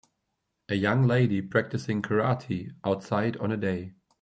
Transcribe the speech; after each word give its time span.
A 0.67 0.73
young 0.73 1.03
lady 1.03 1.43
practicing 1.43 2.01
karate 2.01 2.71
outside 2.83 3.37
on 3.37 3.51
a 3.51 3.57
day. 3.57 3.93